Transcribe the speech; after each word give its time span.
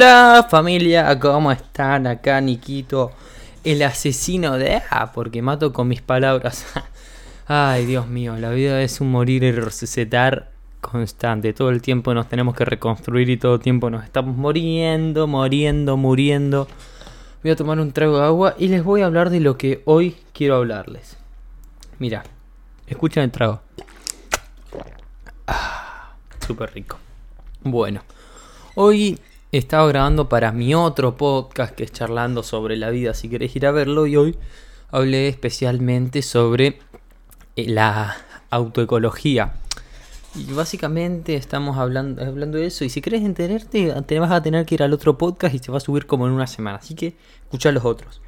Hola 0.00 0.46
familia, 0.48 1.18
¿cómo 1.18 1.50
están? 1.50 2.06
Acá 2.06 2.40
Nikito, 2.40 3.10
el 3.64 3.82
asesino 3.82 4.56
de... 4.56 4.80
Ah, 4.90 5.10
porque 5.12 5.42
mato 5.42 5.72
con 5.72 5.88
mis 5.88 6.02
palabras. 6.02 6.66
Ay, 7.48 7.84
Dios 7.84 8.06
mío, 8.06 8.36
la 8.36 8.50
vida 8.50 8.80
es 8.80 9.00
un 9.00 9.10
morir 9.10 9.42
y 9.42 9.50
resucitar 9.50 10.52
constante. 10.80 11.52
Todo 11.52 11.70
el 11.70 11.82
tiempo 11.82 12.14
nos 12.14 12.28
tenemos 12.28 12.54
que 12.54 12.64
reconstruir 12.64 13.28
y 13.28 13.38
todo 13.38 13.56
el 13.56 13.60
tiempo 13.60 13.90
nos 13.90 14.04
estamos 14.04 14.36
muriendo, 14.36 15.26
muriendo, 15.26 15.96
muriendo. 15.96 16.68
Voy 17.42 17.50
a 17.50 17.56
tomar 17.56 17.80
un 17.80 17.90
trago 17.90 18.18
de 18.18 18.24
agua 18.24 18.54
y 18.56 18.68
les 18.68 18.84
voy 18.84 19.00
a 19.00 19.06
hablar 19.06 19.30
de 19.30 19.40
lo 19.40 19.58
que 19.58 19.82
hoy 19.84 20.16
quiero 20.32 20.54
hablarles. 20.54 21.16
Mira, 21.98 22.22
escuchen 22.86 23.24
el 23.24 23.32
trago. 23.32 23.62
Ah, 25.48 26.12
súper 26.46 26.72
rico. 26.72 26.98
Bueno, 27.64 28.02
hoy 28.76 29.18
he 29.50 29.58
estado 29.58 29.88
grabando 29.88 30.28
para 30.28 30.52
mi 30.52 30.74
otro 30.74 31.16
podcast 31.16 31.74
que 31.74 31.84
es 31.84 31.92
charlando 31.92 32.42
sobre 32.42 32.76
la 32.76 32.90
vida, 32.90 33.14
si 33.14 33.28
querés 33.28 33.54
ir 33.56 33.66
a 33.66 33.72
verlo, 33.72 34.06
y 34.06 34.16
hoy 34.16 34.36
hablé 34.90 35.28
especialmente 35.28 36.22
sobre 36.22 36.78
eh, 37.56 37.68
la 37.68 38.16
autoecología. 38.50 39.54
Y 40.34 40.52
básicamente 40.52 41.34
estamos 41.34 41.78
hablando, 41.78 42.22
hablando 42.22 42.58
de 42.58 42.66
eso. 42.66 42.84
Y 42.84 42.90
si 42.90 43.00
querés 43.00 43.22
enterarte, 43.22 43.94
te 44.02 44.18
vas 44.18 44.30
a 44.30 44.42
tener 44.42 44.66
que 44.66 44.74
ir 44.74 44.82
al 44.82 44.92
otro 44.92 45.16
podcast 45.16 45.54
y 45.54 45.58
se 45.58 45.72
va 45.72 45.78
a 45.78 45.80
subir 45.80 46.06
como 46.06 46.26
en 46.26 46.32
una 46.32 46.46
semana. 46.46 46.78
Así 46.78 46.94
que 46.94 47.16
escucha 47.44 47.72
los 47.72 47.84
otros. 47.84 48.20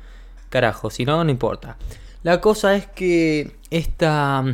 Carajo, 0.48 0.90
si 0.90 1.04
no, 1.04 1.22
no 1.22 1.30
importa. 1.30 1.76
La 2.22 2.40
cosa 2.40 2.74
es 2.74 2.86
que 2.86 3.54
esta, 3.70 4.44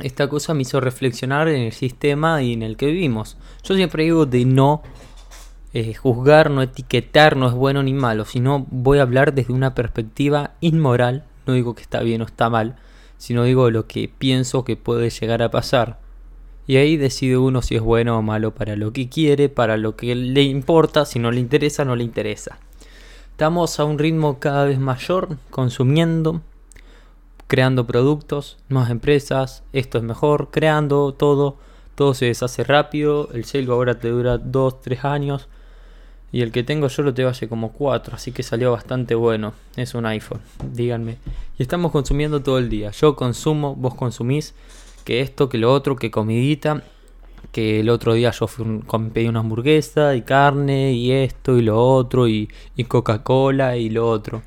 esta 0.00 0.28
cosa 0.28 0.52
me 0.52 0.62
hizo 0.62 0.80
reflexionar 0.80 1.48
en 1.48 1.62
el 1.62 1.72
sistema 1.72 2.42
y 2.42 2.52
en 2.52 2.62
el 2.62 2.76
que 2.76 2.86
vivimos. 2.86 3.36
Yo 3.62 3.74
siempre 3.76 4.02
digo 4.02 4.26
de 4.26 4.44
no 4.44 4.82
eh, 5.74 5.94
juzgar, 5.94 6.50
no 6.50 6.62
etiquetar, 6.62 7.36
no 7.36 7.46
es 7.46 7.52
bueno 7.52 7.82
ni 7.82 7.92
malo, 7.92 8.24
sino 8.24 8.66
voy 8.70 8.98
a 8.98 9.02
hablar 9.02 9.34
desde 9.34 9.52
una 9.52 9.74
perspectiva 9.74 10.52
inmoral. 10.60 11.24
No 11.46 11.52
digo 11.52 11.74
que 11.74 11.82
está 11.82 12.00
bien 12.00 12.22
o 12.22 12.24
está 12.24 12.48
mal, 12.48 12.76
sino 13.18 13.44
digo 13.44 13.70
lo 13.70 13.86
que 13.86 14.08
pienso 14.08 14.64
que 14.64 14.76
puede 14.76 15.10
llegar 15.10 15.42
a 15.42 15.50
pasar. 15.50 15.98
Y 16.66 16.76
ahí 16.76 16.96
decide 16.96 17.38
uno 17.38 17.62
si 17.62 17.76
es 17.76 17.82
bueno 17.82 18.18
o 18.18 18.22
malo 18.22 18.54
para 18.54 18.76
lo 18.76 18.92
que 18.92 19.08
quiere, 19.08 19.48
para 19.48 19.76
lo 19.76 19.96
que 19.96 20.14
le 20.14 20.42
importa, 20.42 21.04
si 21.04 21.18
no 21.18 21.30
le 21.30 21.40
interesa, 21.40 21.84
no 21.84 21.96
le 21.96 22.04
interesa. 22.04 22.58
Estamos 23.30 23.78
a 23.78 23.84
un 23.84 23.98
ritmo 23.98 24.38
cada 24.38 24.64
vez 24.64 24.78
mayor, 24.78 25.38
consumiendo, 25.50 26.42
creando 27.46 27.86
productos, 27.86 28.58
más 28.68 28.90
empresas, 28.90 29.62
esto 29.72 29.96
es 29.98 30.04
mejor, 30.04 30.48
creando 30.50 31.14
todo, 31.14 31.56
todo 31.94 32.14
se 32.14 32.26
deshace 32.26 32.64
rápido, 32.64 33.30
el 33.32 33.44
celo 33.44 33.74
ahora 33.74 33.98
te 33.98 34.08
dura 34.08 34.38
2, 34.38 34.80
3 34.82 35.04
años 35.04 35.48
y 36.32 36.42
el 36.42 36.52
que 36.52 36.62
tengo 36.62 36.88
yo 36.88 37.02
lo 37.02 37.14
tengo 37.14 37.30
hace 37.30 37.48
como 37.48 37.72
4, 37.72 38.14
así 38.14 38.32
que 38.32 38.42
salió 38.42 38.72
bastante 38.72 39.14
bueno, 39.14 39.54
es 39.76 39.94
un 39.94 40.06
iPhone, 40.06 40.40
díganme. 40.72 41.18
Y 41.58 41.62
estamos 41.62 41.92
consumiendo 41.92 42.42
todo 42.42 42.58
el 42.58 42.68
día, 42.68 42.90
yo 42.90 43.16
consumo, 43.16 43.74
vos 43.74 43.94
consumís, 43.94 44.54
que 45.04 45.20
esto, 45.20 45.48
que 45.48 45.58
lo 45.58 45.72
otro, 45.72 45.96
que 45.96 46.10
comidita, 46.10 46.82
que 47.52 47.80
el 47.80 47.88
otro 47.88 48.14
día 48.14 48.30
yo 48.30 48.46
fui 48.46 48.82
pedí 49.12 49.26
una 49.26 49.40
hamburguesa 49.40 50.14
y 50.14 50.22
carne 50.22 50.92
y 50.92 51.12
esto 51.12 51.56
y 51.56 51.62
lo 51.62 51.82
otro 51.82 52.28
y, 52.28 52.50
y 52.76 52.84
Coca-Cola 52.84 53.76
y 53.76 53.88
lo 53.88 54.08
otro. 54.08 54.42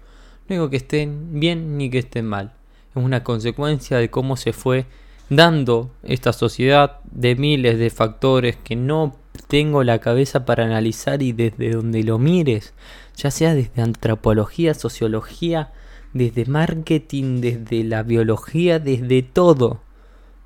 No 0.47 0.55
digo 0.55 0.69
que 0.69 0.77
estén 0.77 1.39
bien 1.39 1.77
ni 1.77 1.89
que 1.89 1.99
estén 1.99 2.25
mal 2.25 2.53
es 2.95 3.03
una 3.03 3.23
consecuencia 3.23 3.97
de 3.97 4.09
cómo 4.09 4.35
se 4.37 4.53
fue 4.53 4.85
dando 5.31 5.91
esta 6.03 6.33
sociedad 6.33 6.99
de 7.09 7.35
miles 7.35 7.79
de 7.79 7.89
factores 7.89 8.57
que 8.57 8.75
no 8.75 9.15
tengo 9.47 9.81
la 9.85 9.99
cabeza 9.99 10.43
para 10.45 10.65
analizar 10.65 11.23
y 11.23 11.31
desde 11.31 11.71
donde 11.71 12.03
lo 12.03 12.19
mires, 12.19 12.73
ya 13.15 13.31
sea 13.31 13.55
desde 13.55 13.81
antropología, 13.81 14.73
sociología, 14.73 15.71
desde 16.11 16.45
marketing, 16.47 17.39
desde 17.39 17.85
la 17.85 18.03
biología, 18.03 18.77
desde 18.79 19.23
todo, 19.23 19.79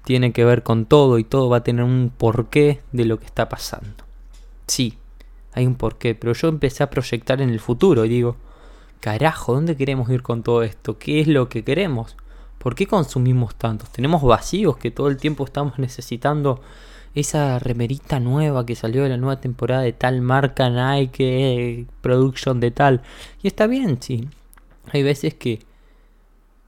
tiene 0.03 0.34
que 0.34 0.46
ver 0.46 0.62
con 0.62 0.85
todo 0.85 1.17
y 1.17 1.23
todo 1.23 1.50
va 1.50 1.57
a 1.57 1.63
tener 1.63 1.84
un 1.84 2.12
porqué 2.16 2.79
de 2.91 3.06
lo 3.06 3.19
que 3.19 3.25
está 3.25 3.50
pasando. 3.50 4.06
Sí, 4.67 5.00
hay 5.53 5.66
un 5.66 5.73
porqué, 5.73 6.13
pero 6.13 6.34
yo 6.34 6.47
empecé 6.47 6.84
a 6.84 6.91
proyectar 6.91 7.41
en 7.41 7.50
el 7.50 7.59
futuro 7.59 8.06
y 8.06 8.09
digo, 8.09 8.35
carajo, 9.00 9.56
¿dónde 9.56 9.75
queremos 9.75 10.12
ir 10.12 10.22
con 10.22 10.44
todo 10.44 10.62
esto? 10.62 11.00
¿Qué 11.00 11.22
es 11.22 11.28
lo 11.28 11.50
que 11.50 11.63
queremos? 11.63 12.16
¿Por 12.66 12.74
qué 12.74 12.88
consumimos 12.88 13.53
tantos? 13.53 13.92
Tenemos 13.92 14.24
vacíos 14.24 14.76
que 14.78 14.90
todo 14.90 15.09
el 15.09 15.18
tiempo 15.18 15.46
estamos 15.46 15.78
necesitando 15.78 16.62
esa 17.14 17.59
remerita 17.59 18.20
nueva 18.20 18.66
que 18.66 18.74
salió 18.76 19.03
de 19.03 19.09
la 19.09 19.18
nueva 19.18 19.40
temporada 19.40 19.84
de 19.84 19.94
tal 19.94 20.22
marca 20.22 20.68
Nike, 20.72 21.86
Production 22.02 22.59
de 22.59 22.72
tal. 22.72 23.03
Y 23.44 23.50
está 23.50 23.68
bien, 23.68 24.02
sí. 24.02 24.30
Hay 24.92 25.03
veces 25.03 25.36
que 25.36 25.59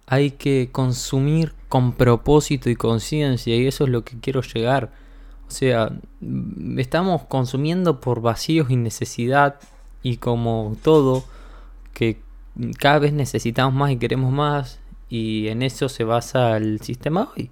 hay 0.06 0.30
que 0.30 0.70
consumir 0.72 1.56
con 1.68 1.94
propósito 1.94 2.70
y 2.70 2.76
conciencia 2.76 3.56
y 3.56 3.66
eso 3.66 3.86
es 3.86 3.90
lo 3.90 4.04
que 4.04 4.20
quiero 4.20 4.44
llegar. 4.44 4.92
O 5.48 5.52
sea, 5.52 5.92
estamos 6.78 7.24
consumiendo 7.24 8.00
por 8.02 8.22
vacíos 8.22 8.70
y 8.70 8.76
necesidad 8.76 9.56
y 10.04 10.18
como 10.18 10.78
todo, 10.84 11.24
que 11.96 12.22
cada 12.78 13.00
vez 13.00 13.14
necesitamos 13.14 13.74
más 13.74 13.90
y 13.90 13.98
queremos 13.98 14.32
más 14.32 14.80
y 15.10 15.48
en 15.48 15.62
eso 15.62 15.90
se 15.90 16.04
basa 16.04 16.58
el 16.58 16.82
sistema 16.82 17.30
hoy. 17.36 17.52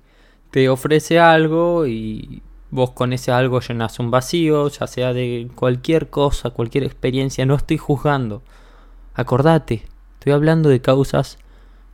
Te 0.51 0.69
ofrece 0.69 1.19
algo 1.19 1.85
y 1.87 2.41
vos 2.71 2.91
con 2.91 3.13
ese 3.13 3.31
algo 3.31 3.59
llenas 3.61 3.99
un 3.99 4.11
vacío, 4.11 4.67
ya 4.69 4.87
sea 4.87 5.13
de 5.13 5.49
cualquier 5.55 6.09
cosa, 6.09 6.49
cualquier 6.49 6.83
experiencia, 6.83 7.45
no 7.45 7.55
estoy 7.55 7.77
juzgando. 7.77 8.41
Acordate, 9.13 9.85
estoy 10.13 10.33
hablando 10.33 10.69
de 10.69 10.81
causas 10.81 11.37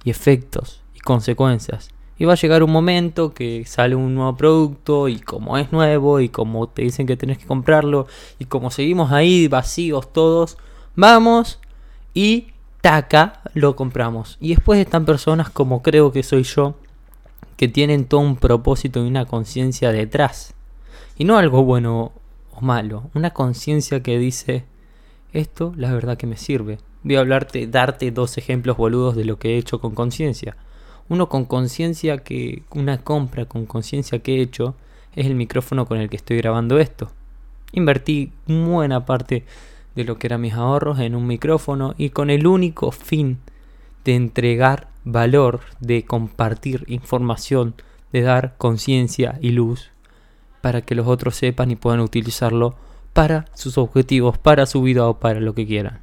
y 0.04 0.10
efectos 0.10 0.82
y 0.96 1.00
consecuencias. 1.00 1.90
Y 2.18 2.26
va 2.26 2.34
a 2.34 2.36
llegar 2.36 2.62
un 2.62 2.72
momento 2.72 3.34
que 3.34 3.66
sale 3.66 3.96
un 3.96 4.14
nuevo 4.14 4.36
producto 4.38 5.08
y 5.08 5.20
como 5.20 5.58
es 5.58 5.72
nuevo 5.72 6.20
y 6.20 6.30
como 6.30 6.68
te 6.70 6.84
dicen 6.84 7.08
que 7.08 7.18
tenés 7.18 7.40
que 7.40 7.48
comprarlo 7.48 8.06
y 8.38 8.46
como 8.46 8.70
seguimos 8.70 9.12
ahí 9.12 9.48
vacíos 9.48 10.14
todos, 10.14 10.58
vamos 10.96 11.60
y 12.14 12.51
taca, 12.81 13.42
lo 13.53 13.75
compramos. 13.75 14.38
Y 14.42 14.50
después 14.50 14.80
están 14.80 15.06
personas 15.06 15.50
como 15.50 15.81
creo 15.81 16.12
que 16.12 16.24
soy 16.24 16.44
yo, 16.44 16.75
que 17.56 17.68
tienen 17.68 18.06
todo 18.06 18.22
un 18.22 18.36
propósito 18.36 19.03
y 19.03 19.08
una 19.08 19.25
conciencia 19.25 19.92
detrás. 19.92 20.56
Y 21.18 21.25
no 21.25 21.38
algo 21.38 21.64
bueno 21.64 22.12
o 22.52 22.62
malo, 22.62 23.09
una 23.14 23.31
conciencia 23.31 24.02
que 24.02 24.18
dice, 24.18 24.66
esto 25.31 25.74
la 25.78 25.94
verdad 25.94 26.18
que 26.18 26.28
me 26.28 26.38
sirve. 26.38 26.80
Voy 27.03 27.16
a 27.16 27.20
hablarte, 27.20 27.68
darte 27.68 28.12
dos 28.12 28.38
ejemplos 28.38 28.78
boludos 28.78 29.16
de 29.16 29.25
lo 29.25 29.38
que 29.38 29.53
he 29.53 29.58
hecho 29.58 29.80
con 29.80 29.94
conciencia. 29.94 30.58
Uno 31.09 31.30
con 31.30 31.46
conciencia 31.46 32.20
que, 32.20 32.64
una 32.72 33.00
compra 33.00 33.46
con 33.46 33.66
conciencia 33.66 34.20
que 34.20 34.38
he 34.38 34.41
hecho, 34.41 34.75
es 35.16 35.25
el 35.25 35.36
micrófono 35.36 35.86
con 35.86 35.97
el 36.00 36.09
que 36.09 36.16
estoy 36.16 36.38
grabando 36.38 36.80
esto. 36.80 37.12
Invertí 37.74 38.31
buena 38.47 39.06
parte 39.06 39.46
de 39.96 40.03
lo 40.03 40.18
que 40.18 40.28
eran 40.28 40.41
mis 40.41 40.53
ahorros 40.53 41.00
en 41.00 41.16
un 41.16 41.28
micrófono 41.28 41.94
y 41.97 42.09
con 42.12 42.29
el 42.29 42.47
único 42.47 42.91
fin 42.91 43.40
de 44.06 44.16
entregar 44.16 44.88
valor, 45.03 45.62
de 45.79 46.06
compartir 46.06 46.84
información, 46.88 47.75
de 48.12 48.22
dar 48.22 48.56
conciencia 48.57 49.38
y 49.41 49.52
luz 49.52 49.91
para 50.62 50.81
que 50.81 50.96
los 50.96 51.07
otros 51.07 51.35
sepan 51.35 51.72
y 51.72 51.75
puedan 51.75 52.00
utilizarlo 52.00 52.75
para 53.13 53.46
sus 53.53 53.78
objetivos, 53.78 54.38
para 54.38 54.66
su 54.66 54.81
vida 54.81 55.07
o 55.07 55.19
para 55.19 55.40
lo 55.40 55.53
que 55.53 55.66
quieran. 55.66 56.00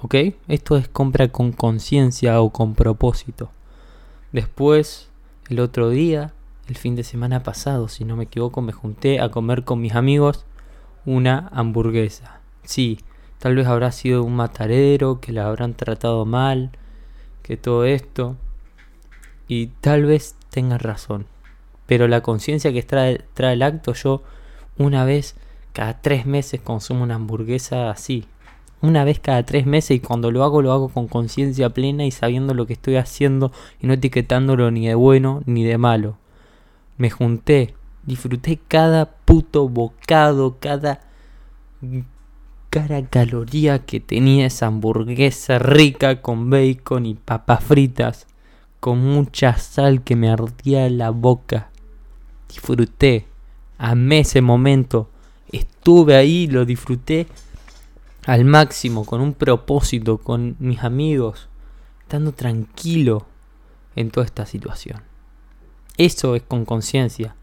¿Ok? 0.00 0.14
Esto 0.48 0.76
es 0.76 0.88
compra 0.88 1.28
con 1.28 1.52
conciencia 1.52 2.40
o 2.40 2.50
con 2.50 2.74
propósito. 2.74 3.50
Después, 4.32 5.08
el 5.48 5.60
otro 5.60 5.90
día, 5.90 6.32
el 6.68 6.76
fin 6.76 6.94
de 6.94 7.04
semana 7.04 7.42
pasado, 7.42 7.88
si 7.88 8.04
no 8.04 8.16
me 8.16 8.24
equivoco, 8.24 8.60
me 8.62 8.72
junté 8.72 9.20
a 9.20 9.30
comer 9.30 9.64
con 9.64 9.80
mis 9.80 9.94
amigos 9.94 10.44
una 11.04 11.48
hamburguesa. 11.52 12.41
Sí, 12.64 13.00
tal 13.38 13.56
vez 13.56 13.66
habrá 13.66 13.92
sido 13.92 14.24
un 14.24 14.36
matadero, 14.36 15.20
que 15.20 15.32
la 15.32 15.46
habrán 15.46 15.74
tratado 15.74 16.24
mal, 16.24 16.70
que 17.42 17.56
todo 17.56 17.84
esto. 17.84 18.36
Y 19.48 19.68
tal 19.80 20.04
vez 20.04 20.36
tenga 20.50 20.78
razón. 20.78 21.26
Pero 21.86 22.08
la 22.08 22.22
conciencia 22.22 22.72
que 22.72 22.82
trae, 22.82 23.24
trae 23.34 23.54
el 23.54 23.62
acto, 23.62 23.92
yo 23.92 24.22
una 24.78 25.04
vez 25.04 25.36
cada 25.72 26.00
tres 26.00 26.26
meses 26.26 26.60
consumo 26.60 27.02
una 27.02 27.16
hamburguesa 27.16 27.90
así. 27.90 28.26
Una 28.80 29.04
vez 29.04 29.20
cada 29.20 29.44
tres 29.44 29.64
meses 29.64 29.96
y 29.96 30.00
cuando 30.00 30.30
lo 30.30 30.42
hago 30.42 30.60
lo 30.60 30.72
hago 30.72 30.88
con 30.88 31.06
conciencia 31.06 31.70
plena 31.70 32.04
y 32.04 32.10
sabiendo 32.10 32.52
lo 32.52 32.66
que 32.66 32.72
estoy 32.72 32.96
haciendo 32.96 33.52
y 33.80 33.86
no 33.86 33.94
etiquetándolo 33.94 34.70
ni 34.70 34.88
de 34.88 34.94
bueno 34.94 35.42
ni 35.46 35.64
de 35.64 35.78
malo. 35.78 36.16
Me 36.98 37.08
junté, 37.08 37.74
disfruté 38.04 38.58
cada 38.68 39.06
puto 39.06 39.68
bocado, 39.68 40.56
cada 40.58 41.00
cara 42.72 43.04
caloría 43.04 43.84
que 43.84 44.00
tenía 44.00 44.46
esa 44.46 44.68
hamburguesa 44.68 45.58
rica 45.58 46.22
con 46.22 46.48
bacon 46.48 47.04
y 47.04 47.12
papas 47.12 47.62
fritas, 47.62 48.26
con 48.80 48.98
mucha 48.98 49.58
sal 49.58 50.02
que 50.02 50.16
me 50.16 50.30
ardía 50.30 50.88
la 50.88 51.10
boca. 51.10 51.68
Disfruté, 52.48 53.26
amé 53.76 54.20
ese 54.20 54.40
momento, 54.40 55.10
estuve 55.52 56.16
ahí, 56.16 56.46
lo 56.46 56.64
disfruté 56.64 57.26
al 58.24 58.46
máximo, 58.46 59.04
con 59.04 59.20
un 59.20 59.34
propósito, 59.34 60.16
con 60.16 60.56
mis 60.58 60.82
amigos, 60.82 61.50
estando 62.00 62.32
tranquilo 62.32 63.26
en 63.96 64.10
toda 64.10 64.24
esta 64.24 64.46
situación. 64.46 65.02
Eso 65.98 66.36
es 66.36 66.42
con 66.42 66.64
conciencia. 66.64 67.36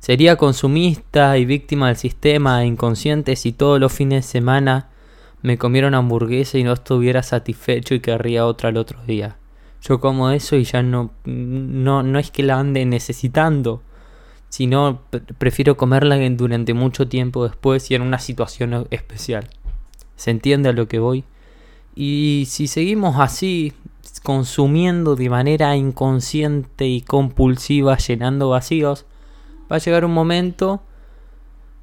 Sería 0.00 0.36
consumista 0.36 1.36
y 1.38 1.44
víctima 1.44 1.88
del 1.88 1.96
sistema 1.96 2.64
inconsciente 2.64 3.36
si 3.36 3.52
todos 3.52 3.80
los 3.80 3.92
fines 3.92 4.24
de 4.24 4.30
semana 4.30 4.88
me 5.42 5.58
comiera 5.58 5.88
una 5.88 5.98
hamburguesa 5.98 6.58
y 6.58 6.64
no 6.64 6.72
estuviera 6.72 7.22
satisfecho 7.22 7.94
y 7.94 8.00
querría 8.00 8.46
otra 8.46 8.70
el 8.70 8.76
otro 8.76 9.02
día. 9.04 9.36
Yo 9.82 10.00
como 10.00 10.30
eso 10.30 10.56
y 10.56 10.64
ya 10.64 10.82
no, 10.82 11.10
no, 11.24 12.02
no 12.02 12.18
es 12.18 12.30
que 12.30 12.42
la 12.42 12.58
ande 12.58 12.84
necesitando, 12.84 13.82
sino 14.48 15.02
prefiero 15.38 15.76
comerla 15.76 16.16
durante 16.30 16.74
mucho 16.74 17.08
tiempo 17.08 17.46
después 17.46 17.90
y 17.90 17.94
en 17.94 18.02
una 18.02 18.18
situación 18.18 18.86
especial. 18.90 19.48
¿Se 20.16 20.30
entiende 20.30 20.70
a 20.70 20.72
lo 20.72 20.88
que 20.88 20.98
voy? 20.98 21.24
Y 21.94 22.44
si 22.48 22.66
seguimos 22.66 23.16
así, 23.18 23.72
consumiendo 24.22 25.16
de 25.16 25.30
manera 25.30 25.76
inconsciente 25.76 26.86
y 26.86 27.02
compulsiva, 27.02 27.96
llenando 27.98 28.48
vacíos, 28.48 29.04
va 29.70 29.76
a 29.76 29.78
llegar 29.78 30.04
un 30.04 30.12
momento 30.12 30.82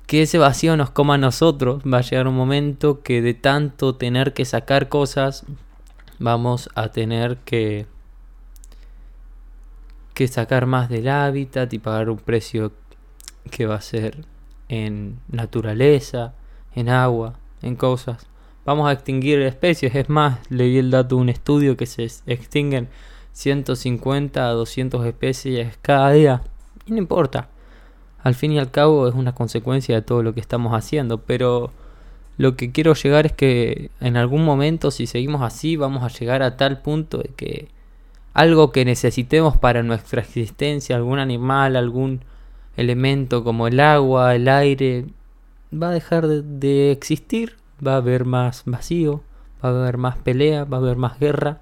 que 0.08 0.22
ese 0.22 0.38
vacío 0.38 0.78
nos 0.78 0.92
coma 0.92 1.16
a 1.16 1.18
nosotros, 1.18 1.82
va 1.84 2.00
a 2.00 2.02
llegar 2.02 2.28
un 2.28 2.36
momento 2.36 3.02
que 3.02 3.22
de 3.22 3.34
tanto 3.34 3.96
tener 3.96 4.34
que 4.34 4.46
sacar 4.46 4.90
cosas, 4.90 5.46
vamos 6.20 6.70
a 6.76 6.90
tener 6.90 7.38
que 7.38 7.88
que 10.16 10.28
sacar 10.30 10.66
más 10.66 10.88
del 10.90 11.10
hábitat 11.10 11.72
y 11.74 11.80
pagar 11.80 12.10
un 12.10 12.18
precio 12.18 12.72
que 13.52 13.66
va 13.66 13.76
a 13.76 13.82
ser 13.82 14.26
en 14.70 15.20
naturaleza, 15.28 16.34
en 16.74 16.88
agua, 16.88 17.38
en 17.62 17.76
cosas. 17.76 18.26
Vamos 18.66 18.88
a 18.88 18.94
extinguir 18.94 19.42
especies. 19.42 19.94
Es 19.94 20.10
más, 20.10 20.40
leí 20.50 20.78
el 20.78 20.90
dato 20.90 21.18
de 21.18 21.22
un 21.22 21.30
estudio 21.30 21.76
que 21.76 21.86
se 21.86 22.06
extinguen 22.26 22.88
150 23.34 24.48
a 24.48 24.52
200 24.52 25.06
especies 25.06 25.78
cada 25.82 26.12
día. 26.12 26.42
Y 26.86 26.94
no 26.94 26.98
importa. 26.98 27.50
Al 28.26 28.34
fin 28.34 28.52
y 28.54 28.58
al 28.58 28.72
cabo 28.72 29.08
es 29.08 29.14
una 29.14 29.36
consecuencia 29.36 29.94
de 29.94 30.02
todo 30.02 30.24
lo 30.24 30.34
que 30.34 30.40
estamos 30.40 30.74
haciendo. 30.74 31.20
Pero 31.20 31.70
lo 32.40 32.58
que 32.58 32.72
quiero 32.72 32.96
llegar 32.96 33.28
es 33.28 33.34
que 33.34 33.92
en 34.02 34.18
algún 34.18 34.44
momento, 34.44 34.90
si 34.90 35.06
seguimos 35.06 35.44
así, 35.44 35.76
vamos 35.76 36.04
a 36.04 36.08
llegar 36.08 36.42
a 36.42 36.58
tal 36.58 36.82
punto 36.82 37.20
de 37.20 37.30
que 37.36 37.68
algo 38.34 38.72
que 38.72 38.84
necesitemos 38.84 39.58
para 39.58 39.84
nuestra 39.84 40.22
existencia, 40.22 40.96
algún 40.96 41.20
animal, 41.20 41.76
algún 41.76 42.22
elemento 42.78 43.44
como 43.44 43.68
el 43.68 43.80
agua, 43.80 44.34
el 44.34 44.48
aire, 44.48 45.06
va 45.72 45.90
a 45.90 45.92
dejar 45.92 46.28
de, 46.28 46.92
existir, 46.92 47.58
va 47.86 47.94
a 47.94 47.98
haber 47.98 48.26
más 48.26 48.64
vacío, 48.66 49.22
va 49.64 49.70
a 49.70 49.80
haber 49.80 50.00
más 50.00 50.18
pelea, 50.18 50.66
va 50.66 50.78
a 50.78 50.80
haber 50.80 50.98
más 50.98 51.20
guerra, 51.20 51.60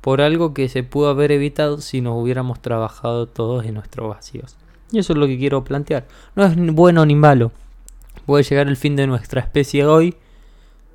por 0.00 0.22
algo 0.22 0.54
que 0.54 0.70
se 0.70 0.82
pudo 0.82 1.10
haber 1.10 1.30
evitado 1.30 1.82
si 1.82 2.00
nos 2.00 2.14
hubiéramos 2.16 2.60
trabajado 2.62 3.26
todos 3.26 3.66
en 3.66 3.74
nuestros 3.74 4.08
vacíos. 4.08 4.56
Y 4.94 5.00
eso 5.00 5.12
es 5.12 5.18
lo 5.18 5.26
que 5.26 5.36
quiero 5.36 5.64
plantear. 5.64 6.06
No 6.36 6.44
es 6.44 6.56
bueno 6.56 7.04
ni 7.04 7.16
malo. 7.16 7.50
Puede 8.26 8.44
llegar 8.44 8.68
el 8.68 8.76
fin 8.76 8.94
de 8.94 9.08
nuestra 9.08 9.40
especie 9.40 9.84
hoy, 9.84 10.14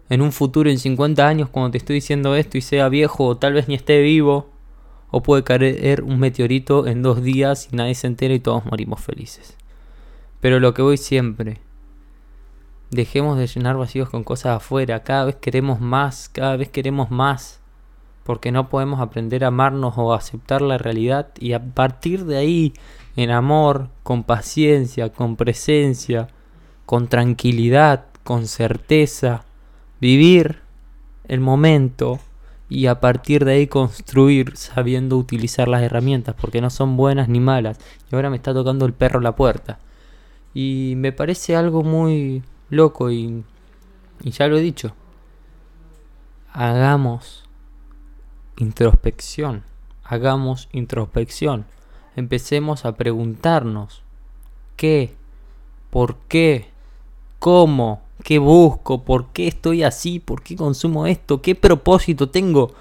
en 0.10 0.22
un 0.22 0.32
futuro, 0.32 0.70
en 0.70 0.80
50 0.80 1.28
años, 1.28 1.50
cuando 1.50 1.72
te 1.72 1.78
estoy 1.78 1.96
diciendo 1.96 2.34
esto 2.36 2.58
y 2.58 2.62
sea 2.62 2.88
viejo 2.88 3.26
o 3.26 3.38
tal 3.38 3.54
vez 3.54 3.68
ni 3.68 3.76
esté 3.76 4.02
vivo, 4.02 4.50
o 5.12 5.22
puede 5.22 5.44
caer 5.44 6.02
un 6.02 6.18
meteorito 6.18 6.88
en 6.88 7.02
dos 7.02 7.22
días 7.22 7.68
y 7.72 7.76
nadie 7.76 7.94
se 7.94 8.08
entera 8.08 8.34
y 8.34 8.40
todos 8.40 8.66
morimos 8.66 9.02
felices. 9.02 9.58
Pero 10.40 10.60
lo 10.60 10.74
que 10.74 10.82
voy 10.82 10.98
siempre, 10.98 11.58
dejemos 12.90 13.38
de 13.38 13.48
llenar 13.48 13.76
vacíos 13.76 14.10
con 14.10 14.24
cosas 14.24 14.58
afuera, 14.58 15.04
cada 15.04 15.26
vez 15.26 15.36
queremos 15.36 15.82
más, 15.82 16.30
cada 16.30 16.56
vez 16.56 16.70
queremos 16.70 17.12
más, 17.12 17.60
porque 18.24 18.52
no 18.52 18.70
podemos 18.70 19.02
aprender 19.02 19.44
a 19.44 19.48
amarnos 19.48 19.96
o 19.98 20.14
aceptar 20.14 20.62
la 20.62 20.78
realidad 20.78 21.30
y 21.40 21.54
a 21.54 21.64
partir 21.64 22.26
de 22.26 22.38
ahí, 22.38 22.74
en 23.16 23.32
amor, 23.32 23.90
con 24.04 24.24
paciencia, 24.24 25.10
con 25.12 25.36
presencia, 25.36 26.28
con 26.86 27.08
tranquilidad, 27.08 28.06
con 28.24 28.48
certeza, 28.48 29.44
vivir 30.00 30.62
el 31.28 31.40
momento 31.40 32.20
y 32.70 32.86
a 32.86 33.00
partir 33.00 33.46
de 33.46 33.54
ahí 33.54 33.68
construir 33.68 34.56
sabiendo 34.56 35.18
utilizar 35.18 35.68
las 35.68 35.82
herramientas, 35.82 36.36
porque 36.40 36.62
no 36.62 36.70
son 36.70 36.98
buenas 36.98 37.28
ni 37.28 37.40
malas. 37.40 37.80
Y 38.12 38.16
ahora 38.16 38.30
me 38.30 38.38
está 38.38 38.54
tocando 38.54 38.86
el 38.86 38.94
perro 38.94 39.20
la 39.20 39.36
puerta. 39.36 39.80
Y 40.54 40.94
me 40.98 41.12
parece 41.12 41.56
algo 41.56 41.84
muy 41.84 42.44
loco 42.70 43.12
y, 43.12 43.44
y 44.24 44.32
ya 44.32 44.48
lo 44.48 44.58
he 44.58 44.62
dicho. 44.62 44.94
Hagamos 46.54 47.44
introspección, 48.58 49.64
hagamos 50.04 50.70
introspección. 50.72 51.66
Empecemos 52.20 52.86
a 52.86 52.96
preguntarnos 52.96 54.04
qué, 54.76 55.14
por 55.90 56.18
qué, 56.28 56.68
cómo, 57.40 58.02
¿Qué 58.24 58.38
busco? 58.38 59.04
¿Por 59.04 59.28
qué 59.28 59.48
estoy 59.48 59.84
así? 59.84 60.20
¿Por 60.20 60.44
qué 60.44 60.56
consumo 60.56 61.08
esto? 61.08 61.42
¿Qué 61.42 61.56
propósito 61.56 62.30
tengo? 62.30 62.74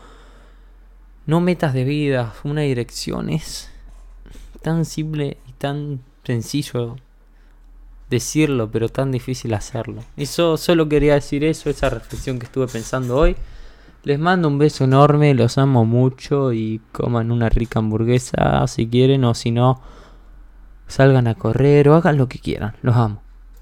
No 1.26 1.40
metas 1.40 1.74
de 1.74 1.84
vida, 1.84 2.34
una 2.42 2.62
dirección 2.62 3.30
es 3.30 3.70
tan 4.62 4.84
simple 4.84 5.36
y 5.46 5.52
tan 5.52 6.00
sencillo 6.24 6.96
decirlo, 8.10 8.70
pero 8.70 8.88
tan 8.88 9.12
difícil 9.12 9.54
hacerlo. 9.54 10.02
Yo 10.16 10.56
solo 10.56 10.88
quería 10.88 11.14
decir 11.14 11.44
eso, 11.44 11.70
esa 11.70 11.90
reflexión 11.90 12.38
que 12.38 12.46
estuve 12.46 12.66
pensando 12.66 13.16
hoy. 13.16 13.36
Les 14.04 14.18
mando 14.18 14.48
un 14.48 14.58
beso 14.58 14.84
enorme, 14.84 15.34
los 15.34 15.58
amo 15.58 15.84
mucho 15.84 16.52
y 16.52 16.80
coman 16.92 17.30
una 17.30 17.48
rica 17.48 17.80
hamburguesa 17.80 18.66
si 18.66 18.88
quieren 18.88 19.24
o 19.24 19.34
si 19.34 19.50
no, 19.50 19.80
salgan 20.86 21.26
a 21.26 21.34
correr 21.34 21.88
o 21.88 21.94
hagan 21.94 22.16
lo 22.16 22.28
que 22.28 22.38
quieran. 22.38 22.74
Los 22.82 22.96
amo. 22.96 23.27